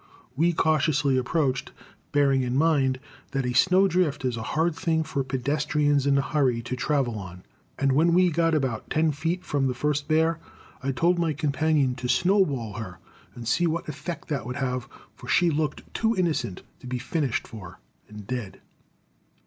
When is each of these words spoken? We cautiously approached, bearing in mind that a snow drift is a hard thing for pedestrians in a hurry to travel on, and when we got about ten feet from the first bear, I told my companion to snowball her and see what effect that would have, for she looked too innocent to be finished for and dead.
We 0.35 0.51
cautiously 0.51 1.15
approached, 1.15 1.71
bearing 2.11 2.41
in 2.41 2.55
mind 2.57 2.99
that 3.33 3.45
a 3.45 3.53
snow 3.53 3.87
drift 3.87 4.25
is 4.25 4.35
a 4.35 4.41
hard 4.57 4.75
thing 4.75 5.03
for 5.03 5.23
pedestrians 5.23 6.07
in 6.07 6.17
a 6.17 6.23
hurry 6.23 6.63
to 6.63 6.75
travel 6.75 7.19
on, 7.19 7.43
and 7.77 7.91
when 7.91 8.15
we 8.15 8.31
got 8.31 8.55
about 8.55 8.89
ten 8.89 9.11
feet 9.11 9.43
from 9.45 9.67
the 9.67 9.75
first 9.75 10.07
bear, 10.07 10.39
I 10.81 10.91
told 10.91 11.19
my 11.19 11.33
companion 11.33 11.93
to 11.97 12.07
snowball 12.09 12.73
her 12.79 12.97
and 13.35 13.47
see 13.47 13.67
what 13.67 13.87
effect 13.87 14.27
that 14.29 14.47
would 14.47 14.55
have, 14.55 14.87
for 15.13 15.27
she 15.27 15.51
looked 15.51 15.83
too 15.93 16.15
innocent 16.15 16.63
to 16.79 16.87
be 16.87 16.97
finished 16.97 17.47
for 17.47 17.79
and 18.09 18.25
dead. 18.25 18.59